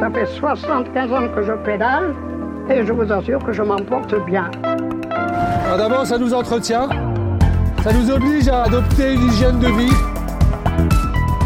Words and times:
Ça 0.00 0.08
fait 0.10 0.26
75 0.26 1.12
ans 1.12 1.28
que 1.34 1.42
je 1.42 1.52
pédale 1.64 2.14
et 2.70 2.86
je 2.86 2.92
vous 2.92 3.12
assure 3.12 3.42
que 3.44 3.52
je 3.52 3.62
m'en 3.62 3.78
porte 3.78 4.14
bien. 4.26 4.48
Alors 5.64 5.76
D'abord, 5.76 6.06
ça 6.06 6.18
nous 6.18 6.32
entretient. 6.32 6.88
Ça 7.82 7.92
nous 7.92 8.08
oblige 8.08 8.46
à 8.48 8.62
adopter 8.62 9.14
une 9.14 9.26
hygiène 9.26 9.58
de 9.58 9.66
vie. 9.66 9.92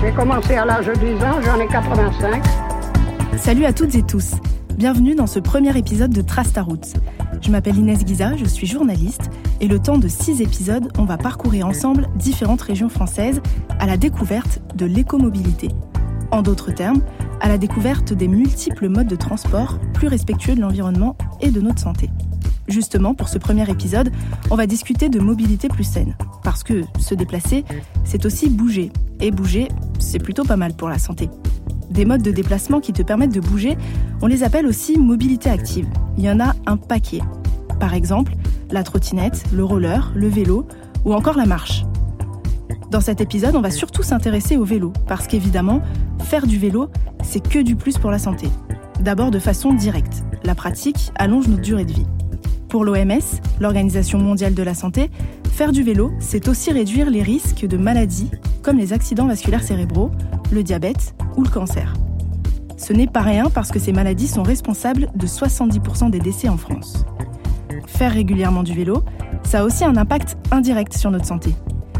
J'ai 0.02 0.12
commencé 0.12 0.54
à 0.54 0.66
l'âge 0.66 0.86
de 0.86 0.94
10 0.94 1.24
ans, 1.24 1.40
j'en 1.40 1.60
ai 1.60 1.66
85. 1.66 2.42
Salut 3.38 3.64
à 3.64 3.72
toutes 3.72 3.94
et 3.94 4.02
tous. 4.02 4.32
Bienvenue 4.76 5.14
dans 5.14 5.26
ce 5.26 5.38
premier 5.38 5.76
épisode 5.78 6.10
de 6.10 6.20
Trace 6.20 6.52
ta 6.52 6.62
route. 6.62 6.92
Je 7.40 7.50
m'appelle 7.50 7.78
Inès 7.78 8.04
Guiza, 8.04 8.36
je 8.36 8.44
suis 8.44 8.66
journaliste 8.66 9.30
et 9.62 9.68
le 9.68 9.78
temps 9.78 9.98
de 9.98 10.08
six 10.08 10.42
épisodes, 10.42 10.88
on 10.98 11.04
va 11.04 11.16
parcourir 11.16 11.66
ensemble 11.66 12.06
différentes 12.16 12.62
régions 12.62 12.90
françaises 12.90 13.40
à 13.78 13.86
la 13.86 13.96
découverte 13.96 14.60
de 14.74 14.84
l'écomobilité. 14.84 15.68
En 16.30 16.42
d'autres 16.42 16.70
termes, 16.70 17.02
à 17.42 17.48
la 17.48 17.58
découverte 17.58 18.12
des 18.12 18.28
multiples 18.28 18.88
modes 18.88 19.08
de 19.08 19.16
transport 19.16 19.78
plus 19.92 20.06
respectueux 20.06 20.54
de 20.54 20.60
l'environnement 20.60 21.16
et 21.40 21.50
de 21.50 21.60
notre 21.60 21.80
santé. 21.80 22.08
Justement, 22.68 23.14
pour 23.14 23.28
ce 23.28 23.36
premier 23.36 23.68
épisode, 23.68 24.12
on 24.50 24.54
va 24.54 24.66
discuter 24.66 25.08
de 25.08 25.18
mobilité 25.18 25.68
plus 25.68 25.84
saine. 25.84 26.16
Parce 26.44 26.62
que 26.62 26.84
se 26.98 27.14
déplacer, 27.14 27.64
c'est 28.04 28.24
aussi 28.24 28.48
bouger. 28.48 28.92
Et 29.20 29.32
bouger, 29.32 29.68
c'est 29.98 30.20
plutôt 30.20 30.44
pas 30.44 30.56
mal 30.56 30.72
pour 30.74 30.88
la 30.88 30.98
santé. 30.98 31.28
Des 31.90 32.04
modes 32.04 32.22
de 32.22 32.30
déplacement 32.30 32.80
qui 32.80 32.92
te 32.92 33.02
permettent 33.02 33.34
de 33.34 33.40
bouger, 33.40 33.76
on 34.22 34.28
les 34.28 34.44
appelle 34.44 34.66
aussi 34.66 34.96
mobilité 34.96 35.50
active. 35.50 35.88
Il 36.16 36.24
y 36.24 36.30
en 36.30 36.38
a 36.38 36.54
un 36.66 36.76
paquet. 36.76 37.20
Par 37.80 37.92
exemple, 37.92 38.34
la 38.70 38.84
trottinette, 38.84 39.44
le 39.52 39.64
roller, 39.64 40.12
le 40.14 40.28
vélo 40.28 40.66
ou 41.04 41.12
encore 41.12 41.36
la 41.36 41.46
marche. 41.46 41.84
Dans 42.92 43.00
cet 43.00 43.22
épisode, 43.22 43.56
on 43.56 43.62
va 43.62 43.70
surtout 43.70 44.02
s'intéresser 44.02 44.58
au 44.58 44.64
vélo, 44.64 44.92
parce 45.08 45.26
qu'évidemment, 45.26 45.80
faire 46.24 46.46
du 46.46 46.58
vélo, 46.58 46.90
c'est 47.24 47.40
que 47.40 47.58
du 47.58 47.74
plus 47.74 47.96
pour 47.96 48.10
la 48.10 48.18
santé. 48.18 48.50
D'abord 49.00 49.30
de 49.30 49.38
façon 49.38 49.72
directe. 49.72 50.22
La 50.44 50.54
pratique 50.54 51.10
allonge 51.14 51.48
notre 51.48 51.62
durée 51.62 51.86
de 51.86 51.92
vie. 51.94 52.06
Pour 52.68 52.84
l'OMS, 52.84 53.40
l'Organisation 53.60 54.18
mondiale 54.18 54.52
de 54.52 54.62
la 54.62 54.74
santé, 54.74 55.10
faire 55.52 55.72
du 55.72 55.82
vélo, 55.82 56.12
c'est 56.20 56.48
aussi 56.48 56.70
réduire 56.70 57.08
les 57.08 57.22
risques 57.22 57.66
de 57.66 57.78
maladies 57.78 58.30
comme 58.60 58.76
les 58.76 58.92
accidents 58.92 59.26
vasculaires 59.26 59.62
cérébraux, 59.62 60.10
le 60.52 60.62
diabète 60.62 61.14
ou 61.38 61.44
le 61.44 61.48
cancer. 61.48 61.94
Ce 62.76 62.92
n'est 62.92 63.06
pas 63.06 63.22
rien 63.22 63.48
parce 63.48 63.70
que 63.70 63.78
ces 63.78 63.92
maladies 63.92 64.28
sont 64.28 64.42
responsables 64.42 65.08
de 65.14 65.26
70% 65.26 66.10
des 66.10 66.20
décès 66.20 66.50
en 66.50 66.58
France. 66.58 67.06
Faire 67.86 68.12
régulièrement 68.12 68.62
du 68.62 68.74
vélo, 68.74 69.02
ça 69.44 69.60
a 69.60 69.64
aussi 69.64 69.82
un 69.82 69.96
impact 69.96 70.36
indirect 70.50 70.92
sur 70.92 71.10
notre 71.10 71.24
santé. 71.24 71.54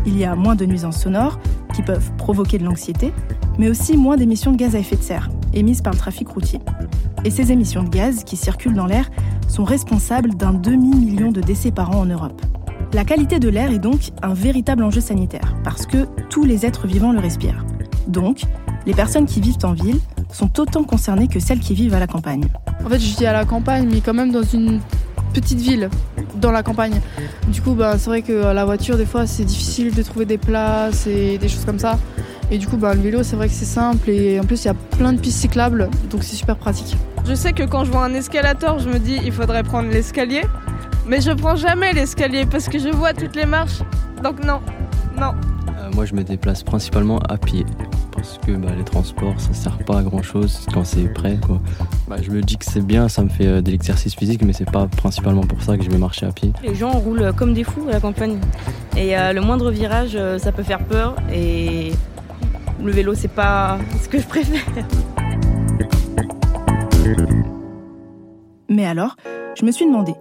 Il 0.07 0.19
y 0.19 0.25
a 0.25 0.35
moins 0.35 0.55
de 0.55 0.67
nuisances 0.67 1.01
sonores 1.01 1.39
qui 1.75 1.83
peuvent 1.83 2.11
provoquer 2.17 2.59
de 2.59 2.65
l'anxiété, 2.65 3.13
mais 3.59 3.69
aussi 3.69 3.97
moins 3.97 4.17
d'émissions 4.17 4.53
de 4.53 4.57
gaz 4.57 4.75
à 4.75 4.79
effet 4.79 4.97
de 4.97 5.03
serre 5.03 5.29
émises 5.55 5.83
par 5.83 5.93
le 5.93 5.99
trafic 5.99 6.29
routier. 6.29 6.61
Et 7.25 7.31
ces 7.31 7.53
émissions 7.53 7.83
de 7.83 7.89
gaz 7.89 8.25
qui 8.25 8.37
circulent 8.37 8.75
dans 8.75 8.87
l'air 8.87 9.11
sont 9.49 9.65
responsables 9.65 10.35
d'un 10.35 10.53
demi-million 10.53 11.31
de 11.31 11.41
décès 11.41 11.71
par 11.71 11.97
an 11.97 12.01
en 12.01 12.07
Europe. 12.07 12.41
La 12.95 13.05
qualité 13.05 13.39
de 13.39 13.49
l'air 13.49 13.71
est 13.71 13.79
donc 13.79 14.11
un 14.23 14.35
véritable 14.35 14.83
enjeu 14.83 15.01
sanitaire, 15.01 15.55
parce 15.65 15.87
que 15.87 16.07
tous 16.29 16.45
les 16.45 16.67
êtres 16.67 16.87
vivants 16.87 17.13
le 17.13 17.21
respirent. 17.21 17.65
Donc, 18.09 18.43
les 18.87 18.95
personnes 18.95 19.27
qui 19.27 19.41
vivent 19.41 19.65
en 19.65 19.73
ville 19.73 20.01
sont 20.33 20.61
autant 20.61 20.85
concernées 20.85 21.29
que 21.29 21.39
celles 21.39 21.61
qui 21.61 21.75
vivent 21.75 21.95
à 21.95 22.01
la 22.01 22.07
campagne. 22.07 22.45
En 22.85 22.89
fait, 22.89 22.99
je 22.99 23.17
vis 23.17 23.27
à 23.27 23.33
la 23.33 23.45
campagne, 23.45 23.89
mais 23.91 24.01
quand 24.01 24.15
même 24.15 24.33
dans 24.33 24.43
une 24.43 24.81
petite 25.33 25.61
ville, 25.61 25.89
dans 26.41 26.51
la 26.51 26.63
campagne. 26.63 27.01
Du 27.49 27.61
coup, 27.61 27.73
bah, 27.73 27.99
c'est 27.99 28.09
vrai 28.09 28.23
que 28.23 28.33
la 28.33 28.65
voiture, 28.65 28.97
des 28.97 29.07
fois, 29.07 29.27
c'est 29.27 29.45
difficile 29.45 29.95
de 29.95 30.03
trouver 30.03 30.25
des 30.25 30.39
places 30.39 31.07
et 31.07 31.39
des 31.39 31.49
choses 31.49 31.65
comme 31.65 31.79
ça. 31.79 31.99
Et 32.51 32.59
du 32.59 32.67
coup, 32.67 32.77
bah, 32.77 32.95
le 32.95 33.01
vélo, 33.01 33.23
c'est 33.23 33.37
vrai 33.37 33.49
que 33.49 33.55
c'est 33.55 33.65
simple 33.65 34.11
et 34.11 34.39
en 34.39 34.45
plus, 34.45 34.65
il 34.65 34.67
y 34.67 34.71
a 34.71 34.75
plein 34.75 35.13
de 35.13 35.19
pistes 35.19 35.39
cyclables, 35.39 35.89
donc 36.11 36.23
c'est 36.23 36.37
super 36.37 36.57
pratique. 36.57 36.97
Je 37.25 37.35
sais 37.35 37.53
que 37.53 37.63
quand 37.63 37.85
je 37.85 37.91
vois 37.91 38.05
un 38.05 38.15
escalator, 38.15 38.79
je 38.79 38.89
me 38.89 38.99
dis 38.99 39.19
il 39.25 39.33
faudrait 39.33 39.63
prendre 39.63 39.89
l'escalier, 39.89 40.43
mais 41.07 41.21
je 41.21 41.31
prends 41.31 41.57
jamais 41.57 41.93
l'escalier 41.93 42.45
parce 42.45 42.69
que 42.69 42.79
je 42.79 42.89
vois 42.89 43.15
toutes 43.15 43.37
les 43.37 43.47
marches. 43.47 43.81
Donc 44.23 44.45
non, 44.45 44.61
non. 45.19 45.33
Euh, 45.79 45.91
moi, 45.95 46.05
je 46.05 46.15
me 46.15 46.25
déplace 46.25 46.63
principalement 46.63 47.21
à 47.21 47.39
pied 47.39 47.65
parce 48.23 48.39
que 48.39 48.53
bah, 48.53 48.69
les 48.77 48.85
transports, 48.85 49.41
ça 49.41 49.53
sert 49.53 49.79
pas 49.79 49.99
à 49.99 50.03
grand 50.05 50.23
chose 50.23 50.65
quand 50.73 50.85
c'est 50.85 51.13
prêt. 51.13 51.41
Quoi. 51.45 51.59
Bah, 52.07 52.19
je 52.23 52.31
me 52.31 52.41
dis 52.41 52.57
que 52.57 52.65
c'est 52.65 52.87
bien, 52.87 53.09
ça 53.09 53.25
me 53.25 53.29
fait 53.29 53.49
euh, 53.49 53.61
de 53.61 53.73
l'exercice 53.73 54.15
physique, 54.15 54.45
mais 54.45 54.53
c'est 54.53 54.71
pas 54.71 54.87
principalement 54.87 55.43
pour 55.43 55.61
ça 55.61 55.77
que 55.77 55.83
je 55.83 55.91
vais 55.91 55.99
marcher 55.99 56.27
à 56.27 56.31
pied. 56.31 56.53
Les 56.63 56.77
gens 56.77 56.93
roulent 56.93 57.33
comme 57.37 57.53
des 57.53 57.65
fous 57.65 57.89
à 57.89 57.91
la 57.91 58.01
campagne. 58.01 58.39
Et 58.97 59.19
euh, 59.19 59.33
le 59.33 59.41
moindre 59.41 59.73
virage, 59.73 60.13
euh, 60.15 60.39
ça 60.39 60.53
peut 60.53 60.63
faire 60.63 60.85
peur. 60.85 61.17
Et 61.33 61.91
le 62.81 62.93
vélo, 62.93 63.15
c'est 63.17 63.27
pas 63.27 63.79
ce 64.01 64.09
que 64.09 64.21
je 64.21 64.27
préfère. 64.29 64.63
Mais 68.69 68.87
alors, 68.87 69.17
je 69.59 69.65
me 69.65 69.73
suis 69.73 69.85
demandé, 69.85 70.15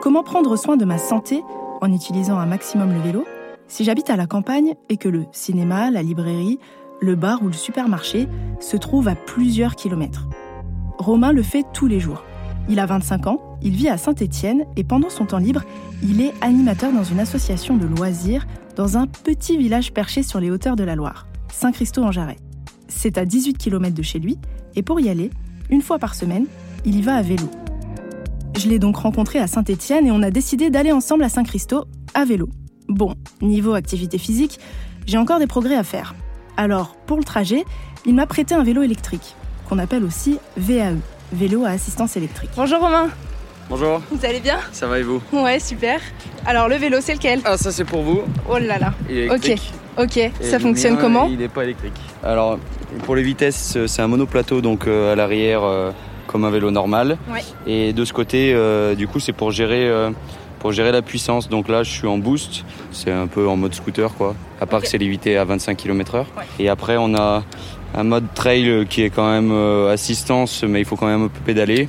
comment 0.00 0.22
prendre 0.22 0.56
soin 0.56 0.78
de 0.78 0.86
ma 0.86 0.96
santé 0.96 1.42
en 1.82 1.92
utilisant 1.92 2.38
un 2.38 2.46
maximum 2.46 2.94
le 2.94 3.00
vélo 3.00 3.26
si 3.72 3.84
j'habite 3.84 4.10
à 4.10 4.16
la 4.16 4.26
campagne 4.26 4.74
et 4.90 4.98
que 4.98 5.08
le 5.08 5.24
cinéma, 5.32 5.90
la 5.90 6.02
librairie, 6.02 6.58
le 7.02 7.16
bar 7.16 7.42
ou 7.42 7.48
le 7.48 7.52
supermarché 7.52 8.28
se 8.60 8.76
trouvent 8.76 9.08
à 9.08 9.14
plusieurs 9.14 9.74
kilomètres 9.76 10.28
Romain 10.98 11.32
le 11.32 11.42
fait 11.42 11.64
tous 11.72 11.86
les 11.86 11.98
jours. 11.98 12.22
Il 12.68 12.78
a 12.78 12.86
25 12.86 13.26
ans, 13.26 13.58
il 13.60 13.72
vit 13.72 13.88
à 13.88 13.98
Saint-Étienne 13.98 14.64
et 14.76 14.84
pendant 14.84 15.10
son 15.10 15.26
temps 15.26 15.38
libre, 15.38 15.62
il 16.02 16.20
est 16.20 16.32
animateur 16.40 16.92
dans 16.92 17.02
une 17.02 17.18
association 17.18 17.76
de 17.76 17.86
loisirs 17.86 18.46
dans 18.76 18.96
un 18.96 19.06
petit 19.06 19.56
village 19.56 19.92
perché 19.92 20.22
sur 20.22 20.38
les 20.38 20.50
hauteurs 20.50 20.76
de 20.76 20.84
la 20.84 20.94
Loire, 20.94 21.26
Saint-Christo-en-Jarret. 21.52 22.36
C'est 22.86 23.18
à 23.18 23.24
18 23.24 23.58
km 23.58 23.94
de 23.94 24.02
chez 24.02 24.20
lui 24.20 24.38
et 24.76 24.82
pour 24.82 25.00
y 25.00 25.08
aller, 25.08 25.30
une 25.70 25.82
fois 25.82 25.98
par 25.98 26.14
semaine, 26.14 26.46
il 26.84 26.96
y 26.96 27.02
va 27.02 27.16
à 27.16 27.22
vélo. 27.22 27.50
Je 28.56 28.68
l'ai 28.68 28.78
donc 28.78 28.96
rencontré 28.96 29.40
à 29.40 29.48
Saint-Étienne 29.48 30.06
et 30.06 30.12
on 30.12 30.22
a 30.22 30.30
décidé 30.30 30.70
d'aller 30.70 30.92
ensemble 30.92 31.24
à 31.24 31.28
Saint-Christo 31.28 31.84
à 32.14 32.24
vélo. 32.24 32.48
Bon, 32.88 33.14
niveau 33.40 33.74
activité 33.74 34.18
physique, 34.18 34.60
j'ai 35.06 35.18
encore 35.18 35.40
des 35.40 35.46
progrès 35.48 35.74
à 35.74 35.82
faire. 35.82 36.14
Alors, 36.56 36.94
pour 37.06 37.16
le 37.16 37.24
trajet, 37.24 37.64
il 38.06 38.14
m'a 38.14 38.26
prêté 38.26 38.54
un 38.54 38.62
vélo 38.62 38.82
électrique, 38.82 39.34
qu'on 39.68 39.78
appelle 39.78 40.04
aussi 40.04 40.38
VAE, 40.56 40.96
vélo 41.32 41.64
à 41.64 41.70
assistance 41.70 42.16
électrique. 42.16 42.50
Bonjour 42.56 42.80
Romain, 42.80 43.08
Bonjour, 43.70 44.02
vous 44.10 44.26
allez 44.26 44.40
bien? 44.40 44.58
Ça 44.72 44.86
va 44.86 44.98
et 44.98 45.02
vous? 45.02 45.22
Ouais, 45.32 45.58
super. 45.58 46.00
Alors 46.44 46.68
le 46.68 46.74
vélo, 46.76 46.98
c'est 47.00 47.14
lequel? 47.14 47.40
Ah 47.44 47.56
ça 47.56 47.70
c'est 47.70 47.84
pour 47.84 48.02
vous, 48.02 48.22
Oh 48.50 48.58
là 48.58 48.78
là. 48.78 48.92
il 49.08 49.16
est 49.18 49.26
électrique. 49.26 49.72
Ok, 49.98 50.16
Et 50.18 50.30
ça 50.42 50.58
fonctionne 50.58 50.94
mien, 50.94 51.00
comment? 51.00 51.26
Il 51.30 51.38
n'est 51.38 51.48
pas 51.48 51.64
électrique. 51.64 51.94
Alors 52.22 52.58
pour 53.04 53.14
les 53.14 53.22
vitesses, 53.22 53.74
euh, 53.76 53.86
c'est 53.86 54.02
un 54.02 54.08
monoplateau 54.08 54.60
donc 54.60 54.86
euh, 54.86 55.12
à 55.12 55.16
l'arrière 55.16 55.62
euh, 55.62 55.90
comme 56.26 56.44
un 56.44 56.50
vélo 56.50 56.70
normal. 56.70 57.16
Ouais. 57.30 57.42
Et 57.66 57.92
de 57.94 58.04
ce 58.04 58.12
côté, 58.12 58.52
euh, 58.52 58.94
du 58.94 59.06
coup 59.08 59.20
c'est 59.20 59.32
pour 59.32 59.52
gérer 59.52 59.88
euh, 59.88 60.10
pour 60.62 60.72
gérer 60.72 60.92
la 60.92 61.02
puissance. 61.02 61.48
Donc 61.48 61.68
là 61.68 61.82
je 61.82 61.90
suis 61.90 62.06
en 62.06 62.16
boost, 62.16 62.64
c'est 62.92 63.10
un 63.10 63.26
peu 63.26 63.48
en 63.48 63.56
mode 63.56 63.74
scooter 63.74 64.14
quoi. 64.14 64.34
À 64.60 64.66
part 64.66 64.80
que 64.80 64.88
c'est 64.88 64.96
limité 64.96 65.36
à 65.36 65.44
25 65.44 65.76
km/h. 65.76 66.20
Ouais. 66.20 66.24
Et 66.60 66.68
après 66.68 66.96
on 66.96 67.14
a 67.16 67.42
un 67.94 68.04
mode 68.04 68.32
trail 68.32 68.86
qui 68.88 69.02
est 69.02 69.10
quand 69.10 69.28
même 69.30 69.50
euh, 69.52 69.92
assistance, 69.92 70.62
mais 70.62 70.80
il 70.80 70.84
faut 70.84 70.96
quand 70.96 71.08
même 71.08 71.24
un 71.24 71.28
peu 71.28 71.40
pédaler. 71.44 71.88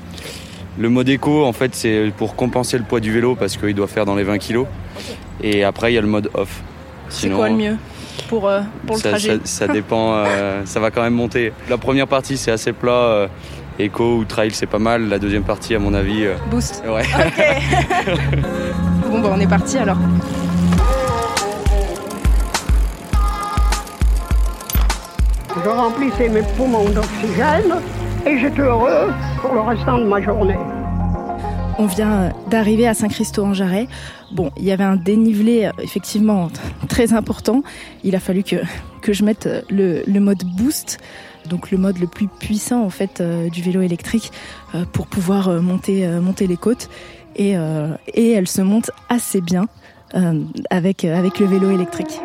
Le 0.79 0.89
mode 0.89 1.07
éco, 1.07 1.45
en 1.45 1.53
fait, 1.53 1.75
c'est 1.75 2.12
pour 2.17 2.35
compenser 2.35 2.79
le 2.79 2.83
poids 2.83 3.00
du 3.00 3.12
vélo 3.12 3.35
parce 3.35 3.57
qu'il 3.57 3.75
doit 3.75 3.88
faire 3.88 4.06
dans 4.06 4.16
les 4.16 4.23
20 4.23 4.39
kg. 4.39 4.66
Et 5.44 5.63
après, 5.63 5.91
il 5.91 5.95
y 5.95 5.97
a 6.00 6.01
le 6.01 6.07
mode 6.07 6.31
off. 6.33 6.63
C'est 7.09 7.29
quoi 7.29 7.47
le 7.47 7.56
mieux 7.56 7.78
pour, 8.29 8.47
euh, 8.47 8.62
pour 8.88 8.96
le 8.96 9.01
ça, 9.01 9.09
trajet 9.09 9.40
ça- 9.44 9.66
ça 9.66 9.68
dépend, 9.74 10.13
euh, 10.16 10.62
ça 10.66 10.79
va 10.79 10.91
quand 10.91 11.01
même 11.01 11.13
monter. 11.13 11.53
La 11.69 11.78
première 11.78 12.07
partie, 12.07 12.38
c'est 12.38 12.51
assez 12.51 12.74
plat. 12.74 12.91
euh, 12.91 13.28
éco 13.79 14.18
ou 14.18 14.24
trail, 14.25 14.51
c'est 14.51 14.68
pas 14.68 14.78
mal. 14.79 15.09
La 15.09 15.18
deuxième 15.18 15.44
partie, 15.44 15.74
à 15.74 15.79
mon 15.79 15.94
avis, 15.96 16.25
euh, 16.25 16.35
Boost. 16.51 16.84
ouais. 16.88 17.01
Ok. 17.01 17.44
bon 19.12 19.19
bah 19.19 19.29
on 19.35 19.40
est 19.40 19.47
parti 19.50 19.78
alors. 19.79 19.97
Je 25.63 25.69
remplissais 25.69 26.30
mes 26.30 26.41
poumons 26.57 26.90
d'oxygène 26.90 27.75
et 28.25 28.38
j'étais 28.40 28.62
heureux 28.62 29.12
pour 29.42 29.54
le 29.54 29.62
restant 29.62 29.98
de 30.00 30.06
ma 30.06 30.21
journée. 30.21 30.57
On 31.79 31.87
vient 31.87 32.31
d'arriver 32.49 32.87
à 32.87 32.93
Saint-Christo-en-Jarret. 32.93 33.87
Bon, 34.31 34.51
il 34.57 34.63
y 34.63 34.71
avait 34.71 34.83
un 34.83 34.95
dénivelé 34.95 35.65
euh, 35.65 35.71
effectivement 35.81 36.49
très 36.87 37.13
important. 37.13 37.63
Il 38.03 38.15
a 38.15 38.19
fallu 38.19 38.43
que, 38.43 38.57
que 39.01 39.11
je 39.11 39.23
mette 39.23 39.47
euh, 39.47 39.61
le, 39.69 40.03
le 40.05 40.19
mode 40.19 40.43
boost, 40.43 40.99
donc 41.49 41.71
le 41.71 41.77
mode 41.77 41.97
le 41.99 42.07
plus 42.07 42.27
puissant 42.27 42.83
en 42.83 42.89
fait 42.89 43.21
euh, 43.21 43.49
du 43.49 43.61
vélo 43.61 43.81
électrique, 43.81 44.31
euh, 44.75 44.85
pour 44.85 45.07
pouvoir 45.07 45.49
euh, 45.49 45.61
monter, 45.61 46.05
euh, 46.05 46.21
monter 46.21 46.45
les 46.47 46.57
côtes. 46.57 46.89
Et, 47.35 47.57
euh, 47.57 47.95
et 48.13 48.31
elle 48.31 48.47
se 48.47 48.61
monte 48.61 48.91
assez 49.09 49.41
bien 49.41 49.67
euh, 50.13 50.43
avec, 50.69 51.03
euh, 51.03 51.17
avec 51.17 51.39
le 51.39 51.47
vélo 51.47 51.71
électrique. 51.71 52.21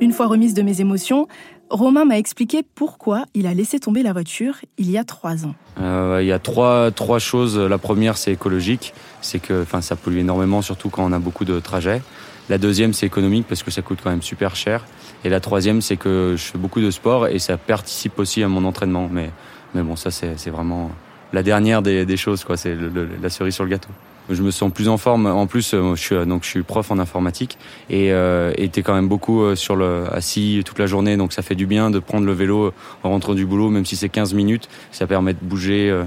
Une 0.00 0.12
fois 0.12 0.26
remise 0.26 0.54
de 0.54 0.62
mes 0.62 0.80
émotions, 0.80 1.28
Romain 1.72 2.04
m'a 2.04 2.18
expliqué 2.18 2.62
pourquoi 2.74 3.24
il 3.32 3.46
a 3.46 3.54
laissé 3.54 3.80
tomber 3.80 4.02
la 4.02 4.12
voiture 4.12 4.56
il 4.76 4.90
y 4.90 4.98
a 4.98 5.04
trois 5.04 5.46
ans. 5.46 5.54
Euh, 5.80 6.18
Il 6.20 6.26
y 6.26 6.32
a 6.32 6.38
trois, 6.38 6.90
trois 6.90 7.18
choses. 7.18 7.58
La 7.58 7.78
première, 7.78 8.18
c'est 8.18 8.30
écologique. 8.30 8.92
C'est 9.22 9.38
que 9.38 9.62
enfin, 9.62 9.80
ça 9.80 9.96
pollue 9.96 10.18
énormément, 10.18 10.60
surtout 10.60 10.90
quand 10.90 11.02
on 11.02 11.12
a 11.12 11.18
beaucoup 11.18 11.46
de 11.46 11.58
trajets. 11.60 12.02
La 12.50 12.58
deuxième, 12.58 12.92
c'est 12.92 13.06
économique 13.06 13.46
parce 13.48 13.62
que 13.62 13.70
ça 13.70 13.80
coûte 13.80 14.00
quand 14.04 14.10
même 14.10 14.20
super 14.20 14.54
cher. 14.54 14.84
Et 15.24 15.30
la 15.30 15.40
troisième, 15.40 15.80
c'est 15.80 15.96
que 15.96 16.34
je 16.36 16.42
fais 16.42 16.58
beaucoup 16.58 16.82
de 16.82 16.90
sport 16.90 17.26
et 17.26 17.38
ça 17.38 17.56
participe 17.56 18.18
aussi 18.18 18.42
à 18.42 18.48
mon 18.48 18.66
entraînement. 18.66 19.08
Mais, 19.10 19.30
mais 19.74 19.82
bon, 19.82 19.96
ça, 19.96 20.10
c'est 20.10 20.50
vraiment 20.50 20.90
la 21.32 21.42
dernière 21.42 21.80
des, 21.80 22.04
des 22.04 22.16
choses, 22.18 22.44
quoi. 22.44 22.58
C'est 22.58 22.76
la 23.22 23.30
cerise 23.30 23.54
sur 23.54 23.64
le 23.64 23.70
gâteau. 23.70 23.88
Je 24.32 24.42
me 24.42 24.50
sens 24.50 24.72
plus 24.72 24.88
en 24.88 24.96
forme. 24.96 25.26
En 25.26 25.46
plus, 25.46 25.74
euh, 25.74 25.94
je 25.94 26.00
suis, 26.00 26.26
donc, 26.26 26.44
je 26.44 26.48
suis 26.48 26.62
prof 26.62 26.90
en 26.90 26.98
informatique 26.98 27.58
et 27.90 28.12
euh, 28.12 28.52
était 28.56 28.82
quand 28.82 28.94
même 28.94 29.08
beaucoup 29.08 29.42
euh, 29.42 29.54
sur 29.54 29.76
le, 29.76 30.04
assis 30.12 30.62
toute 30.64 30.78
la 30.78 30.86
journée. 30.86 31.16
Donc, 31.16 31.32
ça 31.32 31.42
fait 31.42 31.54
du 31.54 31.66
bien 31.66 31.90
de 31.90 31.98
prendre 31.98 32.26
le 32.26 32.32
vélo 32.32 32.72
en 33.02 33.10
rentrant 33.10 33.34
du 33.34 33.46
boulot, 33.46 33.68
même 33.68 33.84
si 33.84 33.96
c'est 33.96 34.08
15 34.08 34.34
minutes. 34.34 34.68
Ça 34.90 35.06
permet 35.06 35.34
de 35.34 35.38
bouger. 35.42 35.90
Euh. 35.90 36.04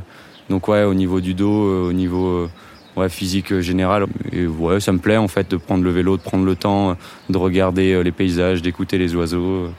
donc, 0.50 0.68
ouais, 0.68 0.84
au 0.84 0.94
niveau 0.94 1.22
du 1.22 1.34
dos, 1.34 1.88
au 1.88 1.94
niveau 1.94 2.50
ouais, 2.98 3.10
physique 3.10 3.60
général. 3.60 4.08
Ouais, 4.60 4.80
ça 4.80 4.92
me 4.92 5.00
plaît 5.00 5.18
en 5.18 5.28
fait 5.28 5.50
de 5.52 5.58
prendre 5.58 5.84
le 5.84 5.92
vélo, 5.92 6.18
de 6.18 6.22
prendre 6.22 6.46
le 6.46 6.56
temps, 6.56 6.98
de 7.30 7.38
regarder 7.38 8.04
les 8.04 8.12
paysages, 8.12 8.62
d'écouter 8.62 8.98
les 8.98 9.16
oiseaux. 9.16 9.70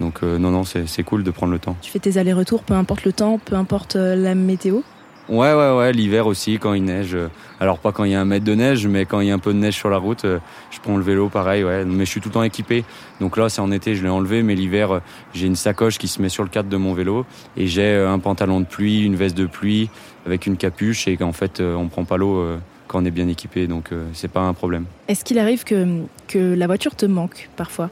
Donc 0.00 0.22
non, 0.22 0.50
non, 0.50 0.64
c'est 0.64 1.02
cool 1.02 1.24
de 1.24 1.30
prendre 1.30 1.52
le 1.52 1.58
temps. 1.58 1.76
Tu 1.82 1.90
fais 1.90 1.98
tes 1.98 2.18
allers-retours, 2.18 2.62
peu 2.62 2.74
importe 2.74 3.04
le 3.04 3.12
temps, 3.12 3.38
peu 3.38 3.56
importe 3.56 3.96
la 3.96 4.34
météo? 4.34 4.80
Ouais, 5.28 5.52
ouais, 5.52 5.76
ouais, 5.76 5.92
l'hiver 5.92 6.26
aussi, 6.26 6.58
quand 6.58 6.72
il 6.72 6.84
neige. 6.84 7.16
Alors, 7.60 7.78
pas 7.78 7.92
quand 7.92 8.04
il 8.04 8.12
y 8.12 8.14
a 8.14 8.20
un 8.20 8.24
mètre 8.24 8.46
de 8.46 8.54
neige, 8.54 8.86
mais 8.86 9.04
quand 9.04 9.20
il 9.20 9.28
y 9.28 9.30
a 9.30 9.34
un 9.34 9.38
peu 9.38 9.52
de 9.52 9.58
neige 9.58 9.74
sur 9.74 9.90
la 9.90 9.98
route, 9.98 10.24
je 10.24 10.80
prends 10.80 10.96
le 10.96 11.02
vélo 11.02 11.28
pareil, 11.28 11.64
ouais. 11.64 11.84
Mais 11.84 12.06
je 12.06 12.10
suis 12.10 12.20
tout 12.20 12.30
le 12.30 12.34
temps 12.34 12.42
équipé. 12.42 12.84
Donc 13.20 13.36
là, 13.36 13.50
c'est 13.50 13.60
en 13.60 13.70
été, 13.70 13.94
je 13.94 14.02
l'ai 14.02 14.08
enlevé, 14.08 14.42
mais 14.42 14.54
l'hiver, 14.54 15.00
j'ai 15.34 15.46
une 15.46 15.56
sacoche 15.56 15.98
qui 15.98 16.08
se 16.08 16.22
met 16.22 16.30
sur 16.30 16.44
le 16.44 16.48
cadre 16.48 16.70
de 16.70 16.76
mon 16.78 16.94
vélo 16.94 17.26
et 17.56 17.66
j'ai 17.66 17.94
un 17.94 18.18
pantalon 18.18 18.60
de 18.60 18.64
pluie, 18.64 19.04
une 19.04 19.16
veste 19.16 19.36
de 19.36 19.46
pluie 19.46 19.90
avec 20.24 20.46
une 20.46 20.56
capuche 20.56 21.08
et 21.08 21.16
qu'en 21.16 21.32
fait, 21.32 21.60
on 21.60 21.88
prend 21.88 22.04
pas 22.04 22.16
l'eau 22.16 22.44
quand 22.86 23.02
on 23.02 23.04
est 23.04 23.10
bien 23.10 23.28
équipé, 23.28 23.66
donc 23.66 23.90
c'est 24.14 24.30
pas 24.30 24.40
un 24.40 24.54
problème. 24.54 24.86
Est-ce 25.08 25.24
qu'il 25.24 25.38
arrive 25.38 25.64
que, 25.64 26.04
que 26.26 26.54
la 26.54 26.66
voiture 26.66 26.96
te 26.96 27.04
manque 27.04 27.50
parfois? 27.54 27.90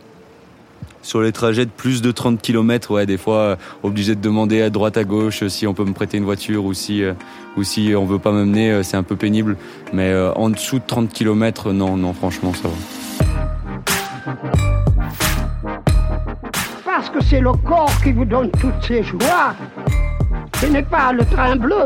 Sur 1.07 1.21
les 1.21 1.31
trajets 1.31 1.65
de 1.65 1.71
plus 1.71 2.03
de 2.03 2.11
30 2.11 2.43
km, 2.43 2.91
ouais, 2.91 3.07
des 3.07 3.17
fois, 3.17 3.59
obligé 3.85 4.17
de 4.17 4.21
demander 4.21 4.61
à 4.61 4.71
droite, 4.71 4.97
à 4.97 5.05
gauche 5.05 5.47
si 5.47 5.65
on 5.69 5.73
peut 5.73 5.85
me 5.85 5.93
prêter 5.93 6.17
une 6.19 6.25
voiture 6.25 6.65
ou 6.65 6.75
si, 6.75 7.05
ou 7.57 7.63
si 7.63 7.95
on 7.97 8.05
veut 8.05 8.19
pas 8.19 8.33
m'amener, 8.33 8.83
c'est 8.83 8.97
un 8.97 9.05
peu 9.05 9.15
pénible. 9.15 9.57
Mais 9.93 10.13
en 10.35 10.51
dessous 10.51 10.81
de 10.81 10.85
30 10.85 11.13
km, 11.13 11.73
non, 11.73 11.97
non, 11.97 12.13
franchement, 12.13 12.53
ça 12.53 12.67
va. 12.67 12.75
Parce 16.85 17.09
que 17.09 17.23
c'est 17.23 17.41
le 17.41 17.53
corps 17.53 17.93
qui 18.03 18.11
vous 18.11 18.25
donne 18.25 18.51
toutes 18.51 18.83
ces 18.83 19.05
joies. 19.05 19.55
Ce 20.61 20.67
n'est 20.67 20.83
pas 20.83 21.13
le 21.13 21.25
train 21.25 21.55
bleu, 21.55 21.85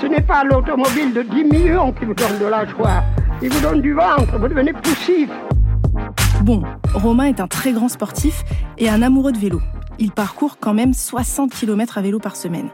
ce 0.00 0.06
n'est 0.06 0.20
pas 0.20 0.44
l'automobile 0.44 1.12
de 1.12 1.22
10 1.22 1.44
millions 1.44 1.90
qui 1.92 2.04
vous 2.04 2.14
donne 2.14 2.38
de 2.38 2.46
la 2.46 2.64
joie. 2.66 3.02
Il 3.42 3.50
vous 3.50 3.60
donne 3.60 3.80
du 3.80 3.94
ventre, 3.94 4.38
vous 4.38 4.46
devenez 4.46 4.72
poussif. 4.74 5.28
Bon, 6.42 6.62
Romain 6.94 7.24
est 7.24 7.40
un 7.40 7.48
très 7.48 7.72
grand 7.72 7.90
sportif 7.90 8.44
et 8.78 8.88
un 8.88 9.02
amoureux 9.02 9.32
de 9.32 9.38
vélo. 9.38 9.60
Il 9.98 10.10
parcourt 10.10 10.56
quand 10.58 10.72
même 10.72 10.94
60 10.94 11.52
km 11.52 11.98
à 11.98 12.00
vélo 12.00 12.18
par 12.18 12.34
semaine. 12.34 12.70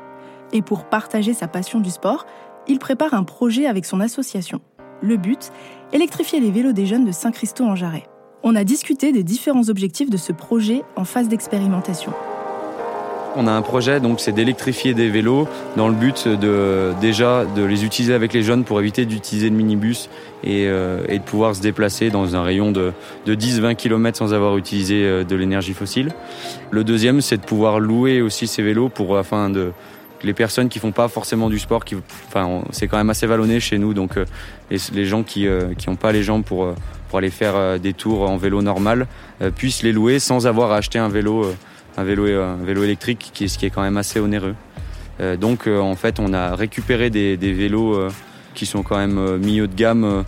Et 0.52 0.62
pour 0.62 0.84
partager 0.84 1.34
sa 1.34 1.48
passion 1.48 1.80
du 1.80 1.90
sport, 1.90 2.26
il 2.68 2.78
prépare 2.78 3.12
un 3.12 3.24
projet 3.24 3.66
avec 3.66 3.84
son 3.84 3.98
association. 4.00 4.60
Le 5.02 5.16
but 5.16 5.50
Électrifier 5.92 6.38
les 6.38 6.52
vélos 6.52 6.72
des 6.72 6.86
jeunes 6.86 7.04
de 7.04 7.10
Saint-Christo 7.10 7.64
en 7.64 7.74
Jarret. 7.74 8.04
On 8.44 8.54
a 8.54 8.62
discuté 8.62 9.10
des 9.10 9.24
différents 9.24 9.68
objectifs 9.68 10.10
de 10.10 10.16
ce 10.16 10.32
projet 10.32 10.84
en 10.94 11.04
phase 11.04 11.26
d'expérimentation. 11.26 12.12
On 13.38 13.46
a 13.46 13.52
un 13.52 13.60
projet, 13.60 14.00
donc 14.00 14.20
c'est 14.20 14.32
d'électrifier 14.32 14.94
des 14.94 15.10
vélos 15.10 15.46
dans 15.76 15.88
le 15.88 15.94
but 15.94 16.26
de 16.26 16.94
déjà 17.02 17.44
de 17.44 17.62
les 17.62 17.84
utiliser 17.84 18.14
avec 18.14 18.32
les 18.32 18.42
jeunes 18.42 18.64
pour 18.64 18.80
éviter 18.80 19.04
d'utiliser 19.04 19.50
le 19.50 19.56
minibus 19.56 20.08
et, 20.42 20.64
euh, 20.68 21.06
de 21.06 21.18
pouvoir 21.18 21.54
se 21.54 21.60
déplacer 21.60 22.08
dans 22.08 22.34
un 22.34 22.42
rayon 22.42 22.72
de, 22.72 22.94
de 23.26 23.34
10-20 23.34 23.76
km 23.76 24.16
sans 24.16 24.32
avoir 24.32 24.56
utilisé 24.56 25.04
euh, 25.04 25.22
de 25.22 25.36
l'énergie 25.36 25.74
fossile. 25.74 26.14
Le 26.70 26.82
deuxième, 26.82 27.20
c'est 27.20 27.36
de 27.36 27.44
pouvoir 27.44 27.78
louer 27.78 28.22
aussi 28.22 28.46
ces 28.46 28.62
vélos 28.62 28.88
pour 28.88 29.18
afin 29.18 29.50
de 29.50 29.72
les 30.22 30.32
personnes 30.32 30.70
qui 30.70 30.78
font 30.78 30.92
pas 30.92 31.08
forcément 31.08 31.50
du 31.50 31.58
sport, 31.58 31.84
qui, 31.84 31.94
enfin, 32.28 32.62
c'est 32.70 32.88
quand 32.88 32.96
même 32.96 33.10
assez 33.10 33.26
vallonné 33.26 33.60
chez 33.60 33.76
nous, 33.76 33.92
donc 33.92 34.16
euh, 34.16 34.24
les, 34.70 35.04
gens 35.04 35.22
qui 35.22 35.46
euh, 35.46 35.74
qui 35.74 35.90
ont 35.90 35.96
pas 35.96 36.10
les 36.10 36.22
jambes 36.22 36.42
pour 36.42 36.74
aller 37.12 37.30
faire 37.30 37.78
des 37.78 37.92
tours 37.92 38.28
en 38.28 38.36
vélo 38.36 38.62
normal 38.62 39.06
puissent 39.56 39.82
les 39.82 39.92
louer 39.92 40.18
sans 40.18 40.46
avoir 40.46 40.72
à 40.72 40.76
acheter 40.76 40.98
un 40.98 41.08
vélo 41.08 41.46
un 41.96 42.04
vélo, 42.04 42.26
un 42.26 42.56
vélo 42.56 42.84
électrique, 42.84 43.30
qui 43.32 43.44
est, 43.44 43.48
ce 43.48 43.58
qui 43.58 43.66
est 43.66 43.70
quand 43.70 43.82
même 43.82 43.96
assez 43.96 44.20
onéreux. 44.20 44.54
Euh, 45.20 45.36
donc 45.36 45.66
euh, 45.66 45.80
en 45.80 45.96
fait, 45.96 46.20
on 46.20 46.32
a 46.32 46.54
récupéré 46.54 47.10
des, 47.10 47.36
vélos 47.36 47.94
euh, 47.94 48.10
qui 48.54 48.66
sont 48.66 48.82
quand 48.82 48.98
même 48.98 49.38
milieu 49.38 49.68
de 49.68 49.74
gamme 49.74 50.24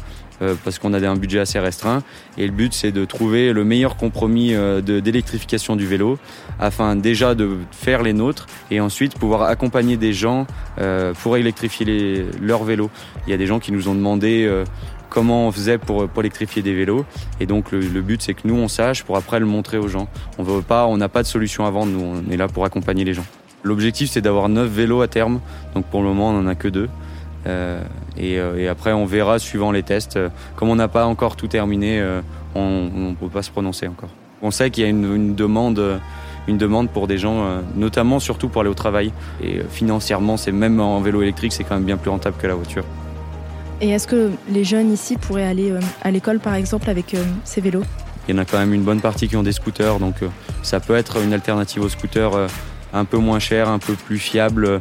parce 0.62 0.78
qu'on 0.78 0.94
a 0.94 1.00
un 1.08 1.16
budget 1.16 1.40
assez 1.40 1.58
restreint. 1.58 2.04
Et 2.36 2.46
le 2.46 2.52
but, 2.52 2.72
c'est 2.72 2.92
de 2.92 3.04
trouver 3.04 3.52
le 3.52 3.64
meilleur 3.64 3.96
compromis 3.96 4.54
d'électrification 4.84 5.74
du 5.74 5.84
vélo 5.84 6.16
afin 6.60 6.94
déjà 6.94 7.34
de 7.34 7.56
faire 7.72 8.04
les 8.04 8.12
nôtres 8.12 8.46
et 8.70 8.80
ensuite 8.80 9.18
pouvoir 9.18 9.42
accompagner 9.42 9.96
des 9.96 10.12
gens 10.12 10.46
pour 11.22 11.38
électrifier 11.38 11.86
les, 11.86 12.26
leurs 12.40 12.62
vélos. 12.62 12.90
Il 13.26 13.30
y 13.30 13.32
a 13.32 13.36
des 13.36 13.46
gens 13.46 13.58
qui 13.58 13.72
nous 13.72 13.88
ont 13.88 13.96
demandé 13.96 14.48
comment 15.08 15.48
on 15.48 15.52
faisait 15.52 15.78
pour, 15.78 16.08
électrifier 16.18 16.62
des 16.62 16.74
vélos. 16.74 17.04
Et 17.40 17.46
donc 17.46 17.72
le, 17.72 18.00
but 18.00 18.22
c'est 18.22 18.34
que 18.34 18.46
nous 18.46 18.56
on 18.56 18.68
sache 18.68 19.02
pour 19.02 19.16
après 19.16 19.40
le 19.40 19.46
montrer 19.46 19.78
aux 19.78 19.88
gens. 19.88 20.08
On 20.38 20.42
veut 20.42 20.62
pas, 20.62 20.86
on 20.86 20.96
n'a 20.96 21.08
pas 21.08 21.22
de 21.22 21.28
solution 21.28 21.66
à 21.66 21.70
vendre, 21.70 21.92
nous 21.92 22.04
on 22.04 22.32
est 22.32 22.36
là 22.36 22.48
pour 22.48 22.64
accompagner 22.64 23.04
les 23.04 23.14
gens. 23.14 23.26
L'objectif 23.62 24.10
c'est 24.10 24.20
d'avoir 24.20 24.48
9 24.48 24.68
vélos 24.68 25.02
à 25.02 25.08
terme, 25.08 25.40
donc 25.74 25.86
pour 25.86 26.02
le 26.02 26.08
moment 26.08 26.30
on 26.30 26.38
en 26.40 26.46
a 26.46 26.54
que 26.54 26.68
deux. 26.68 26.88
Euh, 27.46 27.82
et, 28.16 28.38
euh, 28.38 28.58
et, 28.58 28.68
après 28.68 28.92
on 28.92 29.06
verra 29.06 29.38
suivant 29.38 29.72
les 29.72 29.82
tests. 29.82 30.18
Comme 30.56 30.68
on 30.70 30.76
n'a 30.76 30.88
pas 30.88 31.06
encore 31.06 31.36
tout 31.36 31.46
terminé, 31.46 32.00
euh, 32.00 32.20
on 32.54 32.90
ne 32.92 33.14
peut 33.14 33.28
pas 33.28 33.42
se 33.42 33.50
prononcer 33.50 33.86
encore. 33.86 34.10
On 34.42 34.50
sait 34.50 34.70
qu'il 34.70 34.84
y 34.84 34.86
a 34.86 34.90
une, 34.90 35.14
une, 35.14 35.34
demande 35.34 36.00
une 36.46 36.58
demande 36.58 36.88
pour 36.88 37.06
des 37.08 37.18
gens, 37.18 37.44
notamment 37.76 38.20
surtout 38.20 38.48
pour 38.48 38.62
aller 38.62 38.70
au 38.70 38.74
travail. 38.74 39.12
Et 39.42 39.60
financièrement, 39.68 40.38
c'est 40.38 40.52
même 40.52 40.80
en 40.80 40.98
vélo 41.00 41.20
électrique, 41.20 41.52
c'est 41.52 41.62
quand 41.64 41.74
même 41.74 41.84
bien 41.84 41.98
plus 41.98 42.10
rentable 42.10 42.36
que 42.40 42.46
la 42.46 42.54
voiture. 42.54 42.84
Et 43.80 43.90
est-ce 43.90 44.08
que 44.08 44.30
les 44.50 44.64
jeunes 44.64 44.92
ici 44.92 45.16
pourraient 45.16 45.46
aller 45.46 45.70
euh, 45.70 45.80
à 46.02 46.10
l'école, 46.10 46.40
par 46.40 46.54
exemple, 46.54 46.90
avec 46.90 47.14
euh, 47.14 47.22
ces 47.44 47.60
vélos? 47.60 47.84
Il 48.26 48.34
y 48.34 48.38
en 48.38 48.42
a 48.42 48.44
quand 48.44 48.58
même 48.58 48.74
une 48.74 48.82
bonne 48.82 49.00
partie 49.00 49.28
qui 49.28 49.36
ont 49.36 49.42
des 49.42 49.52
scooters, 49.52 50.00
donc 50.00 50.22
euh, 50.22 50.28
ça 50.62 50.80
peut 50.80 50.96
être 50.96 51.22
une 51.22 51.32
alternative 51.32 51.82
aux 51.82 51.88
scooters 51.88 52.48
un 52.92 53.04
peu 53.04 53.18
moins 53.18 53.38
cher, 53.38 53.68
un 53.68 53.78
peu 53.78 53.94
plus 53.94 54.18
fiable, 54.18 54.80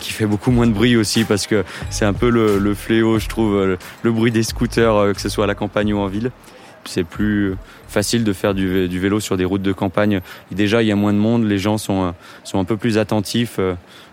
qui 0.00 0.12
fait 0.12 0.26
beaucoup 0.26 0.50
moins 0.50 0.66
de 0.66 0.72
bruit 0.72 0.96
aussi, 0.96 1.22
parce 1.22 1.46
que 1.46 1.64
c'est 1.88 2.04
un 2.04 2.12
peu 2.12 2.28
le, 2.28 2.74
fléau, 2.74 3.20
je 3.20 3.28
trouve, 3.28 3.76
le 4.02 4.12
bruit 4.12 4.32
des 4.32 4.42
scooters, 4.42 5.12
que 5.14 5.20
ce 5.20 5.28
soit 5.28 5.44
à 5.44 5.46
la 5.46 5.54
campagne 5.54 5.94
ou 5.94 5.98
en 5.98 6.08
ville 6.08 6.32
c'est 6.84 7.04
plus 7.04 7.54
facile 7.88 8.24
de 8.24 8.32
faire 8.32 8.54
du, 8.54 8.98
vélo 8.98 9.20
sur 9.20 9.36
des 9.36 9.44
routes 9.44 9.62
de 9.62 9.72
campagne. 9.72 10.20
Déjà, 10.50 10.82
il 10.82 10.88
y 10.88 10.92
a 10.92 10.96
moins 10.96 11.12
de 11.12 11.18
monde, 11.18 11.44
les 11.44 11.58
gens 11.58 11.78
sont, 11.78 12.14
sont 12.42 12.58
un 12.58 12.64
peu 12.64 12.76
plus 12.76 12.98
attentifs. 12.98 13.60